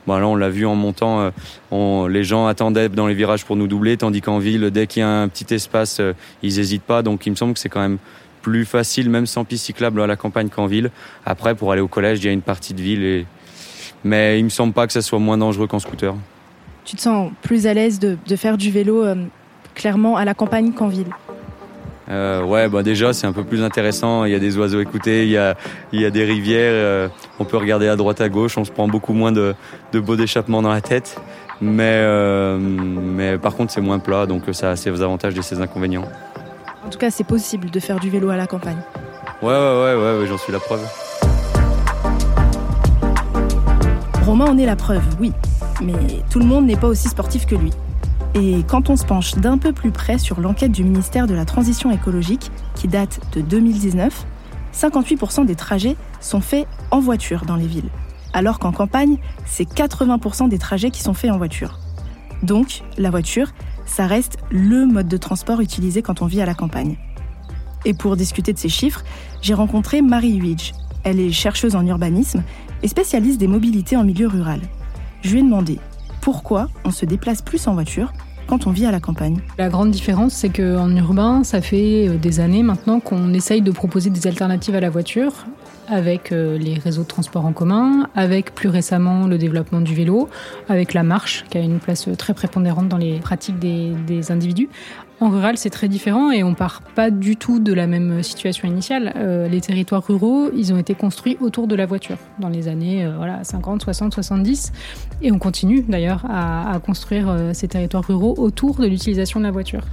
Bon, 0.08 0.18
là, 0.18 0.28
on 0.28 0.36
l'a 0.36 0.50
vu 0.50 0.66
en 0.66 0.76
montant, 0.76 1.32
euh, 1.72 2.10
les 2.10 2.24
gens 2.24 2.48
attendaient 2.48 2.90
dans 2.90 3.06
les 3.06 3.14
virages 3.14 3.46
pour 3.46 3.56
nous 3.56 3.68
doubler, 3.68 3.98
tandis 3.98 4.22
qu'en 4.22 4.40
ville, 4.40 4.72
dès 4.72 4.88
qu'il 4.88 5.02
y 5.02 5.04
a 5.04 5.10
un 5.10 5.28
petit 5.28 5.54
espace, 5.54 6.00
euh, 6.00 6.14
ils 6.42 6.56
n'hésitent 6.58 6.84
pas. 6.84 7.04
Donc, 7.04 7.28
il 7.28 7.30
me 7.30 7.36
semble 7.36 7.54
que 7.54 7.60
c'est 7.60 7.70
quand 7.70 7.82
même 7.82 8.00
plus 8.42 8.66
facile, 8.66 9.12
même 9.12 9.28
sans 9.28 9.46
piste 9.46 9.66
cyclable 9.66 10.02
à 10.02 10.08
la 10.08 10.16
campagne 10.16 10.50
qu'en 10.50 10.66
ville. 10.66 10.90
Après, 11.26 11.54
pour 11.54 11.72
aller 11.72 11.82
au 11.82 11.88
collège, 11.88 12.20
il 12.20 12.26
y 12.26 12.30
a 12.30 12.32
une 12.32 12.42
partie 12.42 12.74
de 12.74 12.82
ville, 12.82 13.26
mais 14.04 14.40
il 14.40 14.44
me 14.44 14.50
semble 14.50 14.74
pas 14.74 14.88
que 14.88 14.94
ça 14.94 15.04
soit 15.04 15.20
moins 15.20 15.38
dangereux 15.38 15.68
qu'en 15.68 15.80
scooter. 15.80 16.16
Tu 16.84 16.96
te 16.96 17.02
sens 17.02 17.32
plus 17.44 17.68
à 17.68 17.76
l'aise 17.76 18.00
de, 18.00 18.18
faire 18.36 18.58
du 18.58 18.72
vélo 18.72 19.04
euh, 19.04 19.16
clairement 19.76 20.18
à 20.18 20.26
la 20.26 20.34
campagne 20.34 20.72
qu'en 20.72 20.88
ville? 20.88 21.14
Euh, 22.12 22.44
ouais, 22.44 22.70
bah 22.70 22.84
déjà 22.84 23.14
c'est 23.14 23.26
un 23.26 23.34
peu 23.34 23.44
plus 23.44 23.64
intéressant. 23.64 24.26
Il 24.26 24.32
y 24.32 24.36
a 24.36 24.40
des 24.40 24.58
oiseaux 24.58 24.82
écoutés, 24.82 25.24
il 25.24 25.32
y 25.32 25.38
a, 25.38 25.56
il 25.92 26.02
y 26.02 26.06
a 26.06 26.10
des 26.10 26.26
rivières. 26.26 26.74
Euh, 26.74 27.08
on 27.40 27.46
peut 27.46 27.58
regarder 27.58 27.88
à 27.88 27.96
droite 27.96 28.22
à 28.22 28.30
gauche. 28.30 28.58
On 28.58 28.66
se 28.66 28.72
prend 28.72 28.88
beaucoup 28.88 29.14
moins 29.14 29.32
de, 29.32 29.56
de 29.94 30.00
beaux 30.00 30.16
d'échappement 30.16 30.62
dans 30.62 30.72
la 30.72 30.82
tête. 30.82 31.20
Mais, 31.62 31.84
euh, 31.84 32.58
mais 32.60 33.38
par 33.38 33.56
contre 33.56 33.72
c'est 33.72 33.82
moins 33.82 34.00
plat, 34.00 34.26
donc 34.26 34.44
ça 34.52 34.72
a 34.72 34.76
ses 34.76 34.90
avantages 35.02 35.38
et 35.38 35.42
ses 35.42 35.62
inconvénients. 35.62 36.06
En 36.84 36.90
tout 36.90 36.98
cas, 36.98 37.12
c'est 37.12 37.24
possible 37.24 37.70
de 37.70 37.80
faire 37.80 38.00
du 38.00 38.10
vélo 38.10 38.30
à 38.32 38.36
la 38.36 38.48
campagne. 38.48 38.80
Ouais, 39.42 39.50
ouais, 39.50 39.54
ouais, 39.54 39.96
ouais, 39.96 40.20
ouais 40.20 40.28
j'en 40.28 40.38
suis 40.38 40.52
la 40.52 40.60
preuve. 40.60 40.82
Romain 44.26 44.46
en 44.46 44.58
est 44.58 44.66
la 44.66 44.76
preuve, 44.76 45.04
oui. 45.20 45.32
Mais 45.84 45.94
tout 46.32 46.40
le 46.40 46.46
monde 46.46 46.66
n'est 46.66 46.76
pas 46.76 46.88
aussi 46.88 47.08
sportif 47.08 47.46
que 47.46 47.56
lui. 47.56 47.72
Et 48.34 48.64
quand 48.66 48.90
on 48.90 48.96
se 48.96 49.04
penche 49.04 49.36
d'un 49.36 49.58
peu 49.58 49.74
plus 49.74 49.92
près 49.92 50.18
sur 50.18 50.40
l'enquête 50.40 50.72
du 50.72 50.86
ministère 50.86 51.28
de 51.28 51.34
la 51.34 51.44
Transition 51.44 51.92
écologique, 51.92 52.50
qui 52.76 52.88
date 52.88 53.20
de 53.34 53.42
2019, 53.42 54.26
58% 54.74 55.46
des 55.46 55.56
trajets 55.56 55.98
sont 56.22 56.40
faits 56.40 56.66
en 56.92 57.02
voiture 57.02 57.44
dans 57.46 57.58
les 57.58 57.68
villes, 57.68 57.90
alors 58.32 58.58
qu'en 58.60 58.72
campagne, 58.72 59.18
c'est 59.46 59.70
80% 59.70 60.48
des 60.48 60.60
trajets 60.60 60.92
qui 60.92 61.02
sont 61.02 61.14
faits 61.14 61.32
en 61.32 61.38
voiture. 61.38 61.80
Donc, 62.42 62.84
la 62.98 63.10
voiture, 63.10 63.52
ça 63.86 64.08
reste 64.08 64.38
le 64.50 64.86
mode 64.86 65.10
de 65.10 65.18
transport 65.18 65.60
utilisé 65.60 66.02
quand 66.02 66.22
on 66.22 66.26
vit 66.26 66.42
à 66.42 66.46
la 66.46 66.54
campagne. 66.54 66.98
Et 67.84 67.94
pour 67.94 68.16
discuter 68.16 68.54
de 68.54 68.58
ces 68.58 68.70
chiffres, 68.70 69.04
j'ai 69.42 69.54
rencontré 69.54 70.02
Marie 70.02 70.36
Huidge. 70.36 70.72
Elle 71.04 71.20
est 71.20 71.32
chercheuse 71.32 71.76
en 71.76 71.86
urbanisme 71.86 72.44
et 72.82 72.88
spécialiste 72.88 73.40
des 73.40 73.48
mobilités 73.48 73.98
en 73.98 74.06
milieu 74.06 74.28
rural. 74.28 74.62
Je 75.22 75.32
lui 75.32 75.40
ai 75.40 75.44
demandé 75.44 75.80
pourquoi 76.22 76.70
on 76.86 76.92
se 76.92 77.06
déplace 77.06 77.42
plus 77.42 77.68
en 77.68 77.74
voiture 77.74 78.14
quand 78.48 78.68
on 78.68 78.72
vit 78.72 78.86
à 78.86 78.92
la 78.92 79.00
campagne. 79.00 79.40
La 79.58 79.70
grande 79.70 79.92
différence, 79.92 80.34
c'est 80.34 80.50
qu'en 80.50 80.94
urbain, 80.96 81.44
ça 81.44 81.62
fait 81.62 82.10
euh, 82.10 82.18
des 82.18 82.40
années 82.40 82.64
maintenant 82.64 83.00
qu'on 83.00 83.34
essaye 83.34 83.62
de 83.62 83.72
proposer 83.72 84.10
des 84.10 84.28
alternatives 84.28 84.76
à 84.76 84.82
la 84.82 84.90
voiture 84.90 85.46
avec 85.88 86.32
euh, 86.32 86.58
les 86.58 86.76
réseaux 86.76 87.04
de 87.04 87.08
transport 87.08 87.46
en 87.46 87.54
commun, 87.54 88.10
avec 88.16 88.56
plus 88.56 88.70
récemment 88.70 89.28
le 89.28 89.38
développement 89.38 89.82
du 89.82 89.94
vélo, 89.94 90.30
avec 90.70 90.94
la 90.94 91.04
marche 91.04 91.46
qui 91.50 91.58
a 91.58 91.62
une 91.62 91.80
place 91.80 92.08
très 92.18 92.34
prépondérante 92.34 92.88
dans 92.88 92.98
les 92.98 93.20
pratiques 93.20 93.60
des, 93.60 93.92
des 94.08 94.32
individus. 94.32 94.70
En 95.22 95.30
rural, 95.30 95.56
c'est 95.56 95.70
très 95.70 95.88
différent 95.88 96.32
et 96.32 96.42
on 96.42 96.56
part 96.56 96.82
pas 96.82 97.12
du 97.12 97.38
tout 97.38 97.60
de 97.60 97.74
la 97.74 97.86
même 97.86 98.24
situation 98.24 98.68
initiale. 98.68 99.14
Euh, 99.18 99.48
les 99.48 99.62
territoires 99.62 100.04
ruraux, 100.04 100.50
ils 100.52 100.74
ont 100.74 100.80
été 100.80 100.96
construits 100.96 101.38
autour 101.40 101.68
de 101.68 101.76
la 101.76 101.86
voiture 101.86 102.18
dans 102.40 102.50
les 102.50 102.68
années 102.68 103.06
euh, 103.06 103.14
voilà, 103.16 103.44
50, 103.44 103.84
60, 103.84 104.16
70 104.16 104.74
et 105.22 105.32
on 105.32 105.38
continue 105.38 105.84
d'ailleurs 105.88 106.26
à, 106.28 106.80
construire 106.84 107.30
euh, 107.30 107.54
ces 107.54 107.68
territoires 107.68 108.04
ruraux 108.04 108.34
autour 108.40 108.78
de 108.78 108.88
l'utilisation 108.88 109.40
de 109.40 109.46
la 109.46 109.52
voiture. 109.52 109.84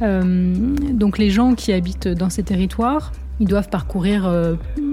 Euh, 0.00 0.54
donc 0.92 1.18
les 1.18 1.28
gens 1.28 1.54
qui 1.54 1.74
habitent 1.74 2.08
dans 2.08 2.30
ces 2.30 2.42
territoires, 2.42 3.12
ils 3.38 3.48
doivent 3.48 3.68
parcourir 3.68 4.30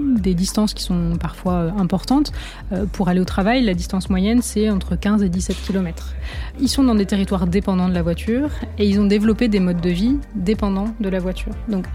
des 0.08 0.34
distances 0.34 0.74
qui 0.74 0.82
sont 0.82 1.16
parfois 1.20 1.54
euh, 1.54 1.70
importantes. 1.78 2.32
Euh, 2.72 2.86
pour 2.92 3.08
aller 3.08 3.20
au 3.20 3.24
travail, 3.24 3.62
la 3.62 3.74
distance 3.74 4.10
moyenne, 4.10 4.42
c'est 4.42 4.70
entre 4.70 4.96
15 4.96 5.22
et 5.22 5.28
17 5.28 5.56
km. 5.66 6.14
Ils 6.60 6.68
sont 6.68 6.84
dans 6.84 6.94
des 6.94 7.06
territoires 7.06 7.46
dépendants 7.46 7.88
de 7.88 7.94
la 7.94 8.02
voiture 8.02 8.50
et 8.78 8.88
ils 8.88 9.00
ont 9.00 9.06
développé 9.06 9.48
des 9.48 9.60
modes 9.60 9.80
de 9.80 9.90
vie 9.90 10.16
dépendants 10.34 10.94
de 11.00 11.08
la 11.08 11.18
voiture. 11.18 11.52
Donc, 11.68 11.86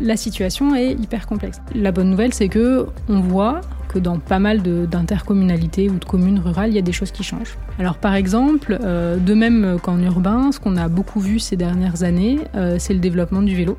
la 0.00 0.16
situation 0.16 0.74
est 0.74 0.92
hyper 0.92 1.26
complexe. 1.26 1.60
La 1.74 1.92
bonne 1.92 2.10
nouvelle, 2.10 2.34
c'est 2.34 2.48
que 2.48 2.86
on 3.08 3.20
voit 3.20 3.62
que 3.88 3.98
dans 3.98 4.18
pas 4.18 4.38
mal 4.38 4.62
d'intercommunalités 4.62 5.90
ou 5.90 5.98
de 5.98 6.04
communes 6.04 6.38
rurales, 6.38 6.70
il 6.70 6.74
y 6.76 6.78
a 6.78 6.82
des 6.82 6.92
choses 6.92 7.10
qui 7.10 7.22
changent. 7.22 7.56
Alors 7.78 7.96
par 7.96 8.14
exemple, 8.14 8.78
euh, 8.82 9.16
de 9.16 9.34
même 9.34 9.78
qu'en 9.82 9.98
urbain, 10.00 10.50
ce 10.52 10.60
qu'on 10.60 10.76
a 10.76 10.88
beaucoup 10.88 11.20
vu 11.20 11.38
ces 11.38 11.56
dernières 11.56 12.02
années, 12.02 12.40
euh, 12.54 12.76
c'est 12.78 12.94
le 12.94 13.00
développement 13.00 13.42
du 13.42 13.54
vélo 13.54 13.76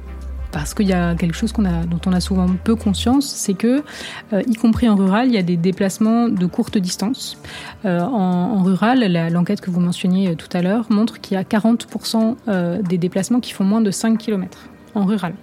parce 0.53 0.73
qu'il 0.73 0.87
y 0.87 0.93
a 0.93 1.15
quelque 1.15 1.35
chose 1.35 1.51
dont 1.51 1.99
on 2.05 2.13
a 2.13 2.21
souvent 2.21 2.47
peu 2.63 2.75
conscience, 2.75 3.25
c'est 3.25 3.55
que, 3.55 3.83
euh, 4.31 4.41
y 4.47 4.55
compris 4.55 4.87
en 4.87 4.95
rural, 4.95 5.27
il 5.27 5.33
y 5.33 5.37
a 5.37 5.41
des 5.41 5.57
déplacements 5.57 6.29
de 6.29 6.45
courte 6.45 6.77
distance. 6.77 7.37
Euh, 7.85 7.99
en, 7.99 8.63
rural, 8.63 9.11
l'enquête 9.31 9.59
que 9.59 9.71
vous 9.71 9.81
mentionniez 9.81 10.35
tout 10.35 10.47
à 10.53 10.61
l'heure 10.61 10.85
montre 10.89 11.19
qu'il 11.19 11.35
y 11.35 11.37
a 11.37 11.43
40% 11.43 12.37
euh, 12.47 12.81
des 12.81 12.97
déplacements 12.97 13.39
qui 13.39 13.51
font 13.51 13.63
moins 13.65 13.81
de 13.81 13.91
5 13.91 14.17
km 14.17 14.69
en 14.95 15.05
rural. 15.05 15.33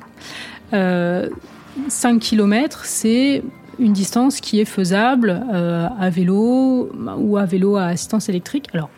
5 0.72 2.20
km, 2.20 2.84
c'est 2.84 3.42
une 3.78 3.92
distance 3.92 4.40
qui 4.40 4.60
est 4.60 4.64
faisable 4.64 5.42
à 5.50 6.10
vélo 6.10 6.90
ou 7.18 7.36
à 7.36 7.44
vélo 7.44 7.76
à 7.76 7.86
assistance 7.86 8.28
électrique. 8.28 8.68
Alors, 8.72 8.90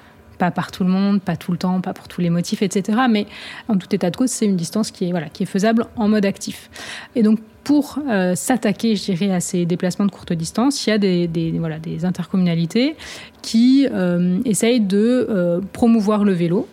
pas 0.43 0.51
par 0.51 0.73
tout 0.73 0.83
le 0.83 0.91
monde, 0.91 1.23
pas 1.23 1.37
tout 1.37 1.53
le 1.53 1.59
temps, 1.59 1.81
pas 1.81 1.93
pour 1.93 2.09
tous 2.09 2.21
les 2.21 2.29
motifs, 2.29 2.63
etc. 2.63 2.99
Mais 3.09 3.27
en 3.69 3.77
tout 3.77 3.87
état 3.95 4.11
de 4.11 4.17
cause, 4.17 4.31
c'est 4.31 4.45
une 4.45 4.57
distance 4.57 4.91
qui 4.91 5.07
est, 5.07 5.13
voilà, 5.13 5.29
qui 5.29 5.45
est 5.45 5.47
faisable 5.47 5.87
en 5.95 6.09
mode 6.09 6.27
actif. 6.27 6.69
Et 7.15 7.23
donc, 7.23 7.39
pour 7.63 8.01
euh, 8.09 8.35
s'attaquer, 8.35 8.97
je 8.97 9.05
dirais, 9.05 9.31
à 9.31 9.39
ces 9.39 9.67
déplacements 9.67 10.05
de 10.05 10.11
courte 10.11 10.33
distance, 10.33 10.85
il 10.85 10.91
y 10.91 10.93
a 10.95 10.99
des, 10.99 11.55
voilà, 11.61 11.79
des 11.79 12.05
intercommunalités 12.05 12.97
qui 13.41 13.87
euh, 13.89 14.41
essayent 14.45 14.81
de 14.81 15.29
euh, 15.31 15.61
promouvoir 15.73 16.25
le 16.25 16.33
vélo 16.33 16.67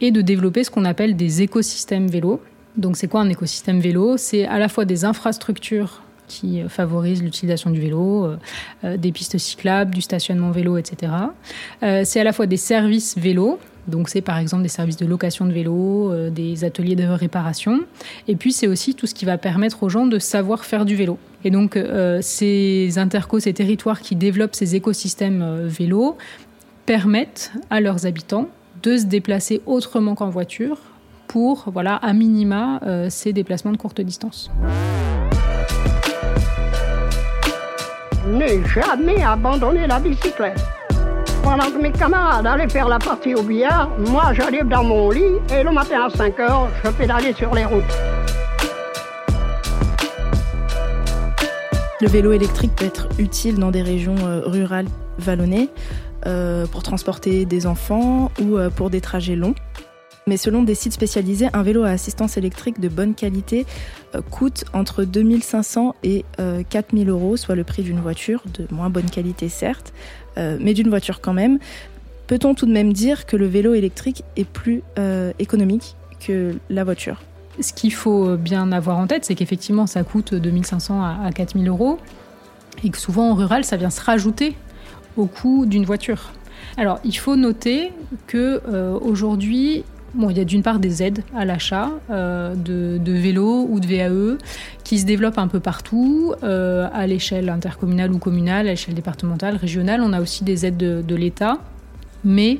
et 0.00 0.10
de 0.10 0.22
développer 0.22 0.64
ce 0.64 0.70
qu'on 0.70 0.86
appelle 0.86 1.14
des 1.14 1.42
écosystèmes 1.42 2.06
vélo. 2.06 2.40
Donc, 2.78 2.96
c'est 2.96 3.08
quoi 3.08 3.20
un 3.20 3.28
écosystème 3.28 3.80
vélo? 3.80 4.16
C'est 4.16 4.46
à 4.46 4.58
la 4.58 4.70
fois 4.70 4.86
des 4.86 5.04
infrastructures 5.04 6.01
qui 6.32 6.62
favorisent 6.68 7.22
l'utilisation 7.22 7.70
du 7.70 7.80
vélo, 7.80 8.36
euh, 8.84 8.96
des 8.96 9.12
pistes 9.12 9.38
cyclables, 9.38 9.94
du 9.94 10.00
stationnement 10.00 10.50
vélo, 10.50 10.78
etc. 10.78 11.12
Euh, 11.82 12.02
c'est 12.04 12.20
à 12.20 12.24
la 12.24 12.32
fois 12.32 12.46
des 12.46 12.56
services 12.56 13.18
vélo, 13.18 13.58
donc 13.86 14.08
c'est 14.08 14.22
par 14.22 14.38
exemple 14.38 14.62
des 14.62 14.68
services 14.68 14.96
de 14.96 15.06
location 15.06 15.44
de 15.44 15.52
vélo, 15.52 16.10
euh, 16.10 16.30
des 16.30 16.64
ateliers 16.64 16.96
de 16.96 17.04
réparation, 17.04 17.80
et 18.28 18.36
puis 18.36 18.52
c'est 18.52 18.66
aussi 18.66 18.94
tout 18.94 19.06
ce 19.06 19.14
qui 19.14 19.24
va 19.24 19.36
permettre 19.38 19.82
aux 19.82 19.88
gens 19.88 20.06
de 20.06 20.18
savoir 20.18 20.64
faire 20.64 20.84
du 20.84 20.96
vélo. 20.96 21.18
Et 21.44 21.50
donc 21.50 21.76
euh, 21.76 22.20
ces 22.22 22.98
intercos, 22.98 23.40
ces 23.40 23.52
territoires 23.52 24.00
qui 24.00 24.16
développent 24.16 24.54
ces 24.54 24.74
écosystèmes 24.76 25.42
euh, 25.42 25.66
vélo 25.66 26.16
permettent 26.86 27.52
à 27.70 27.80
leurs 27.80 28.06
habitants 28.06 28.48
de 28.82 28.96
se 28.96 29.04
déplacer 29.04 29.60
autrement 29.66 30.14
qu'en 30.14 30.30
voiture 30.30 30.78
pour, 31.32 31.64
voilà, 31.72 31.96
à 31.96 32.12
minima, 32.12 32.78
euh, 32.82 33.06
ces 33.08 33.32
déplacements 33.32 33.72
de 33.72 33.78
courte 33.78 34.02
distance. 34.02 34.50
Ne 38.26 38.64
jamais 38.68 39.22
abandonner 39.22 39.86
la 39.86 39.98
bicyclette. 39.98 40.64
Pendant 41.42 41.70
que 41.70 41.82
mes 41.82 41.90
camarades 41.90 42.46
allaient 42.46 42.68
faire 42.68 42.88
la 42.88 43.00
partie 43.00 43.34
au 43.34 43.42
billard, 43.42 43.90
moi 43.98 44.32
j'allais 44.32 44.62
dans 44.62 44.84
mon 44.84 45.10
lit 45.10 45.40
et 45.52 45.64
le 45.64 45.72
matin 45.72 46.06
à 46.06 46.10
5 46.10 46.38
heures, 46.38 46.68
je 46.84 46.90
pédalais 46.90 47.32
sur 47.32 47.52
les 47.52 47.64
routes. 47.64 47.82
Le 52.00 52.08
vélo 52.08 52.32
électrique 52.32 52.72
peut 52.76 52.84
être 52.84 53.08
utile 53.18 53.58
dans 53.58 53.70
des 53.70 53.82
régions 53.82 54.16
euh, 54.24 54.42
rurales 54.44 54.88
vallonnées 55.18 55.68
euh, 56.26 56.66
pour 56.66 56.82
transporter 56.82 57.44
des 57.44 57.66
enfants 57.66 58.30
ou 58.40 58.56
euh, 58.56 58.70
pour 58.70 58.90
des 58.90 59.00
trajets 59.00 59.36
longs. 59.36 59.54
Mais 60.26 60.36
selon 60.36 60.62
des 60.62 60.74
sites 60.74 60.92
spécialisés, 60.92 61.48
un 61.52 61.62
vélo 61.62 61.82
à 61.82 61.88
assistance 61.88 62.36
électrique 62.36 62.80
de 62.80 62.88
bonne 62.88 63.14
qualité 63.14 63.66
euh, 64.14 64.20
coûte 64.22 64.64
entre 64.72 65.04
2500 65.04 65.96
et 66.04 66.24
euh, 66.38 66.62
4000 66.68 67.08
euros, 67.08 67.36
soit 67.36 67.56
le 67.56 67.64
prix 67.64 67.82
d'une 67.82 68.00
voiture 68.00 68.42
de 68.54 68.72
moins 68.72 68.88
bonne 68.88 69.10
qualité 69.10 69.48
certes, 69.48 69.92
euh, 70.38 70.58
mais 70.60 70.74
d'une 70.74 70.88
voiture 70.88 71.20
quand 71.20 71.32
même. 71.32 71.58
Peut-on 72.28 72.54
tout 72.54 72.66
de 72.66 72.72
même 72.72 72.92
dire 72.92 73.26
que 73.26 73.36
le 73.36 73.46
vélo 73.46 73.74
électrique 73.74 74.22
est 74.36 74.44
plus 74.46 74.82
euh, 74.98 75.32
économique 75.40 75.96
que 76.20 76.54
la 76.70 76.84
voiture? 76.84 77.20
Ce 77.60 77.72
qu'il 77.72 77.92
faut 77.92 78.36
bien 78.36 78.70
avoir 78.72 78.98
en 78.98 79.06
tête, 79.06 79.24
c'est 79.24 79.34
qu'effectivement 79.34 79.86
ça 79.86 80.04
coûte 80.04 80.34
2500 80.34 81.02
à, 81.02 81.18
à 81.26 81.32
4000 81.32 81.68
euros 81.68 81.98
et 82.84 82.90
que 82.90 82.96
souvent 82.96 83.30
en 83.30 83.34
rural 83.34 83.64
ça 83.64 83.76
vient 83.76 83.90
se 83.90 84.00
rajouter 84.00 84.56
au 85.16 85.26
coût 85.26 85.66
d'une 85.66 85.84
voiture. 85.84 86.32
Alors 86.76 87.00
il 87.04 87.16
faut 87.16 87.36
noter 87.36 87.92
que 88.26 88.62
euh, 88.68 88.98
aujourd'hui 89.00 89.84
Bon, 90.14 90.28
il 90.28 90.36
y 90.36 90.40
a 90.40 90.44
d'une 90.44 90.62
part 90.62 90.78
des 90.78 91.02
aides 91.02 91.22
à 91.34 91.46
l'achat 91.46 91.90
euh, 92.10 92.54
de, 92.54 93.12
vélos 93.12 93.66
ou 93.70 93.80
de 93.80 93.86
VAE 93.86 94.36
qui 94.84 94.98
se 94.98 95.06
développent 95.06 95.38
un 95.38 95.48
peu 95.48 95.58
partout, 95.58 96.34
euh, 96.42 96.86
à 96.92 97.06
l'échelle 97.06 97.48
intercommunale 97.48 98.12
ou 98.12 98.18
communale, 98.18 98.66
à 98.66 98.70
l'échelle 98.70 98.94
départementale, 98.94 99.56
régionale. 99.56 100.02
On 100.02 100.12
a 100.12 100.20
aussi 100.20 100.44
des 100.44 100.66
aides 100.66 100.76
de, 100.76 101.02
de 101.06 101.14
l'État. 101.14 101.58
Mais 102.24 102.58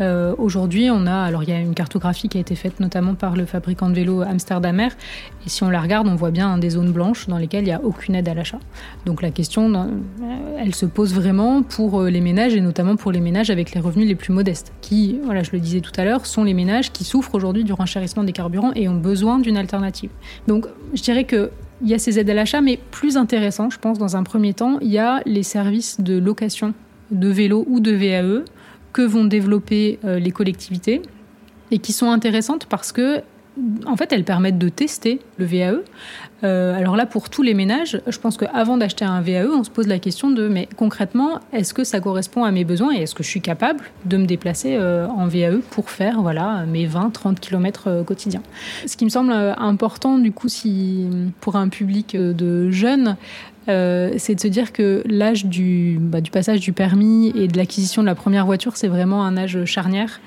euh, 0.00 0.34
aujourd'hui, 0.38 0.90
on 0.90 1.06
a, 1.06 1.14
alors 1.14 1.42
il 1.42 1.50
y 1.50 1.52
a 1.52 1.58
une 1.58 1.74
cartographie 1.74 2.28
qui 2.28 2.38
a 2.38 2.40
été 2.40 2.54
faite 2.54 2.80
notamment 2.80 3.14
par 3.14 3.36
le 3.36 3.44
fabricant 3.44 3.88
de 3.88 3.94
vélos 3.94 4.22
Amsterdamer, 4.22 4.88
et 5.44 5.48
si 5.48 5.62
on 5.62 5.70
la 5.70 5.80
regarde, 5.80 6.06
on 6.06 6.14
voit 6.14 6.30
bien 6.30 6.58
des 6.58 6.70
zones 6.70 6.92
blanches 6.92 7.28
dans 7.28 7.38
lesquelles 7.38 7.62
il 7.62 7.68
n'y 7.68 7.72
a 7.72 7.82
aucune 7.82 8.14
aide 8.14 8.28
à 8.28 8.34
l'achat. 8.34 8.58
Donc 9.06 9.22
la 9.22 9.30
question, 9.30 9.72
euh, 9.74 10.58
elle 10.58 10.74
se 10.74 10.86
pose 10.86 11.14
vraiment 11.14 11.62
pour 11.62 12.00
euh, 12.00 12.10
les 12.10 12.20
ménages, 12.20 12.54
et 12.54 12.60
notamment 12.60 12.96
pour 12.96 13.12
les 13.12 13.20
ménages 13.20 13.50
avec 13.50 13.72
les 13.72 13.80
revenus 13.80 14.08
les 14.08 14.14
plus 14.14 14.32
modestes, 14.32 14.72
qui, 14.80 15.18
voilà, 15.24 15.42
je 15.42 15.50
le 15.52 15.60
disais 15.60 15.80
tout 15.80 15.92
à 15.96 16.04
l'heure, 16.04 16.26
sont 16.26 16.44
les 16.44 16.54
ménages 16.54 16.92
qui 16.92 17.04
souffrent 17.04 17.34
aujourd'hui 17.34 17.64
du 17.64 17.72
renchérissement 17.72 18.24
des 18.24 18.32
carburants 18.32 18.72
et 18.74 18.88
ont 18.88 18.96
besoin 18.96 19.38
d'une 19.38 19.56
alternative. 19.56 20.10
Donc 20.46 20.66
je 20.94 21.02
dirais 21.02 21.24
que 21.24 21.50
il 21.82 21.88
y 21.88 21.94
a 21.94 21.98
ces 21.98 22.18
aides 22.18 22.28
à 22.28 22.34
l'achat, 22.34 22.60
mais 22.60 22.78
plus 22.90 23.16
intéressant, 23.16 23.70
je 23.70 23.78
pense, 23.78 23.98
dans 23.98 24.14
un 24.14 24.22
premier 24.22 24.52
temps, 24.52 24.78
il 24.82 24.90
y 24.90 24.98
a 24.98 25.22
les 25.24 25.42
services 25.42 25.98
de 26.00 26.18
location 26.18 26.74
de 27.10 27.28
vélos 27.28 27.64
ou 27.68 27.80
de 27.80 27.90
VAE 27.90 28.44
que 28.92 29.02
vont 29.02 29.24
développer 29.24 29.98
euh, 30.04 30.18
les 30.18 30.30
collectivités 30.30 31.02
et 31.70 31.78
qui 31.78 31.92
sont 31.92 32.10
intéressantes 32.10 32.66
parce 32.66 32.92
que 32.92 33.22
en 33.84 33.96
fait, 33.96 34.12
elles 34.12 34.24
permettent 34.24 34.58
de 34.58 34.68
tester 34.68 35.20
le 35.36 35.44
VAE. 35.44 35.80
Euh, 36.44 36.74
alors 36.74 36.96
là, 36.96 37.04
pour 37.04 37.28
tous 37.28 37.42
les 37.42 37.52
ménages, 37.52 38.00
je 38.06 38.18
pense 38.18 38.36
qu'avant 38.38 38.78
d'acheter 38.78 39.04
un 39.04 39.20
VAE, 39.20 39.48
on 39.52 39.64
se 39.64 39.70
pose 39.70 39.86
la 39.86 39.98
question 39.98 40.30
de, 40.30 40.48
mais 40.48 40.68
concrètement, 40.76 41.40
est-ce 41.52 41.74
que 41.74 41.84
ça 41.84 42.00
correspond 42.00 42.44
à 42.44 42.52
mes 42.52 42.64
besoins 42.64 42.94
et 42.94 43.02
est-ce 43.02 43.14
que 43.14 43.22
je 43.22 43.28
suis 43.28 43.42
capable 43.42 43.84
de 44.06 44.16
me 44.16 44.24
déplacer 44.24 44.76
euh, 44.76 45.06
en 45.08 45.26
VAE 45.26 45.58
pour 45.70 45.90
faire 45.90 46.22
voilà, 46.22 46.64
mes 46.66 46.86
20-30 46.86 47.40
km 47.40 48.02
quotidiens? 48.06 48.42
Ce 48.86 48.96
qui 48.96 49.04
me 49.04 49.10
semble 49.10 49.32
important, 49.32 50.16
du 50.18 50.32
coup, 50.32 50.48
si, 50.48 51.06
pour 51.40 51.56
un 51.56 51.68
public 51.68 52.16
de 52.16 52.70
jeunes, 52.70 53.16
euh, 53.68 54.12
c'est 54.16 54.34
de 54.34 54.40
se 54.40 54.48
dire 54.48 54.72
que 54.72 55.02
l'âge 55.06 55.46
du, 55.46 55.98
bah, 56.00 56.20
du 56.20 56.30
passage 56.30 56.60
du 56.60 56.72
permis 56.72 57.32
et 57.36 57.46
de 57.46 57.56
l'acquisition 57.56 58.02
de 58.02 58.06
la 58.06 58.14
première 58.14 58.46
voiture, 58.46 58.76
c'est 58.76 58.88
vraiment 58.88 59.24
un 59.24 59.36
âge 59.36 59.64
charnière. 59.64 60.20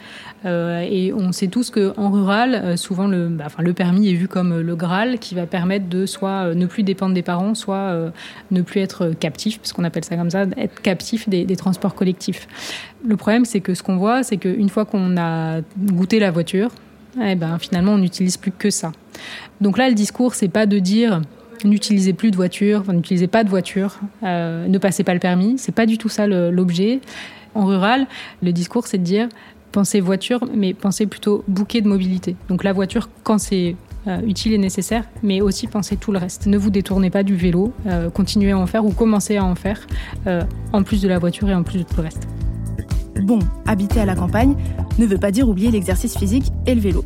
Euh, 0.46 0.86
et 0.88 1.14
on 1.14 1.32
sait 1.32 1.48
tous 1.48 1.70
qu'en 1.70 2.12
rural, 2.12 2.54
euh, 2.54 2.78
souvent 2.78 3.08
le, 3.08 3.30
bah, 3.30 3.48
le 3.60 3.74
permis 3.74 4.10
est 4.10 4.14
vu 4.14 4.28
comme 4.28 4.60
le 4.60 4.76
Graal 4.76 5.18
qui 5.20 5.36
va 5.36 5.46
permettre 5.46 5.88
de 5.88 6.06
soit 6.06 6.54
ne 6.54 6.66
plus 6.66 6.84
dépendre 6.84 7.14
des 7.14 7.22
parents, 7.22 7.56
soit 7.56 8.12
ne 8.52 8.62
plus 8.62 8.82
être 8.82 9.12
captif, 9.20 9.60
puisqu'on 9.60 9.84
appelle 9.84 10.04
ça 10.04 10.16
comme 10.16 10.30
ça, 10.30 10.46
être 10.58 10.82
captif 10.82 11.28
des, 11.28 11.46
des 11.46 11.56
transports 11.56 11.96
collectifs. 11.96 12.48
Le 13.06 13.18
problème, 13.18 13.46
c'est 13.46 13.62
que 13.62 13.74
ce 13.74 13.84
qu'on 13.84 13.98
voit, 13.98 14.24
c'est 14.24 14.38
qu'une 14.38 14.70
fois 14.70 14.86
qu'on 14.86 15.18
a 15.18 15.62
goûté 15.78 16.20
la 16.20 16.32
voiture, 16.32 16.70
eh 17.22 17.36
ben, 17.36 17.58
finalement, 17.60 17.94
on 17.94 17.98
n'utilise 17.98 18.38
plus 18.38 18.52
que 18.52 18.70
ça. 18.70 18.92
Donc 19.62 19.78
là, 19.78 19.88
le 19.90 19.96
discours, 19.96 20.36
c'est 20.36 20.48
pas 20.48 20.66
de 20.66 20.80
dire 20.80 21.22
n'utilisez 21.64 22.14
plus 22.14 22.32
de 22.32 22.36
voiture, 22.36 22.84
n'utilisez 22.92 23.28
pas 23.28 23.44
de 23.44 23.50
voiture, 23.50 24.00
euh, 24.24 24.68
ne 24.68 24.78
passez 24.78 25.04
pas 25.04 25.14
le 25.14 25.20
permis. 25.20 25.58
C'est 25.58 25.72
pas 25.72 25.86
du 25.86 25.98
tout 25.98 26.10
ça 26.10 26.28
l'objet. 26.28 27.00
En 27.56 27.66
rural, 27.66 28.08
le 28.42 28.52
discours, 28.52 28.88
c'est 28.88 28.98
de 28.98 29.04
dire 29.04 29.30
pensez 29.72 30.02
voiture, 30.02 30.46
mais 30.54 30.76
pensez 30.76 31.08
plutôt 31.08 31.44
bouquet 31.48 31.82
de 31.82 31.88
mobilité. 31.88 32.36
Donc 32.48 32.64
la 32.64 32.74
voiture 32.74 33.10
quand 33.24 33.40
c'est 33.40 33.76
euh, 34.08 34.22
utile 34.22 34.54
et 34.54 34.60
nécessaire, 34.60 35.06
mais 35.24 35.42
aussi 35.42 35.66
pensez 35.66 35.98
tout 35.98 36.12
le 36.12 36.20
reste. 36.20 36.46
Ne 36.46 36.60
vous 36.60 36.70
détournez 36.70 37.10
pas 37.10 37.24
du 37.24 37.36
vélo, 37.36 37.74
euh, 37.88 38.12
continuez 38.12 38.52
à 38.52 38.58
en 38.58 38.68
faire 38.68 38.86
ou 38.86 38.92
commencez 38.92 39.38
à 39.38 39.44
en 39.44 39.56
faire, 39.56 39.88
en 40.74 40.84
plus 40.84 41.02
de 41.02 41.08
la 41.08 41.18
voiture 41.18 41.50
et 41.50 41.56
en 41.56 41.64
plus 41.64 41.80
de 41.80 41.84
tout 41.84 41.98
le 41.98 42.04
reste. 42.04 42.28
Bon, 43.24 43.40
habiter 43.66 44.00
à 44.00 44.06
la 44.06 44.16
campagne 44.16 44.56
ne 45.00 45.06
veut 45.06 45.18
pas 45.18 45.32
dire 45.32 45.50
oublier 45.50 45.72
l'exercice 45.72 46.18
physique 46.18 46.46
et 46.68 46.76
le 46.76 46.82
vélo. 46.82 47.04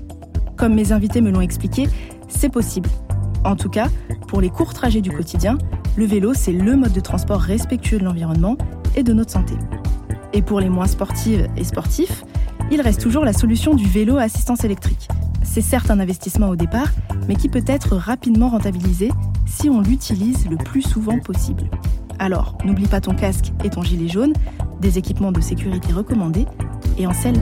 Comme 0.58 0.74
mes 0.74 0.92
invités 0.92 1.22
me 1.22 1.32
l'ont 1.32 1.42
expliqué, 1.42 1.88
c'est 2.28 2.50
possible. 2.50 2.90
En 3.48 3.56
tout 3.56 3.70
cas, 3.70 3.88
pour 4.28 4.42
les 4.42 4.50
courts 4.50 4.74
trajets 4.74 5.00
du 5.00 5.10
quotidien, 5.10 5.58
le 5.96 6.04
vélo, 6.04 6.34
c'est 6.34 6.52
le 6.52 6.76
mode 6.76 6.92
de 6.92 7.00
transport 7.00 7.40
respectueux 7.40 7.98
de 7.98 8.04
l'environnement 8.04 8.58
et 8.98 9.04
de 9.04 9.14
notre 9.14 9.32
santé. 9.32 9.54
Et 10.34 10.42
pour 10.42 10.60
les 10.60 10.68
moins 10.68 10.86
sportives 10.86 11.48
et 11.56 11.64
sportifs, 11.64 12.26
il 12.72 12.82
reste 12.82 13.00
toujours 13.00 13.24
la 13.24 13.32
solution 13.32 13.74
du 13.74 13.88
vélo 13.88 14.18
à 14.18 14.24
assistance 14.24 14.66
électrique. 14.66 15.08
C'est 15.44 15.62
certes 15.62 15.90
un 15.90 16.02
investissement 16.02 16.50
au 16.50 16.58
départ, 16.58 16.90
mais 17.30 17.36
qui 17.36 17.48
peut 17.48 17.64
être 17.68 17.96
rapidement 17.96 18.50
rentabilisé 18.50 19.14
si 19.46 19.70
on 19.70 19.80
l'utilise 19.80 20.50
le 20.50 20.58
plus 20.58 20.82
souvent 20.82 21.18
possible. 21.18 21.70
Alors, 22.20 22.58
n'oublie 22.66 22.88
pas 22.88 23.00
ton 23.00 23.16
casque 23.16 23.54
et 23.64 23.70
ton 23.70 23.82
gilet 23.82 24.10
jaune, 24.10 24.34
des 24.82 24.98
équipements 24.98 25.32
de 25.32 25.40
sécurité 25.40 25.94
recommandés, 25.94 26.48
et 26.98 27.08
en 27.08 27.14
selle. 27.14 27.40